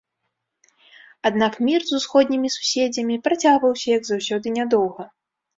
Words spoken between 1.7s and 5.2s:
з усходнімі суседзямі працягваўся, як заўсёды, нядоўга.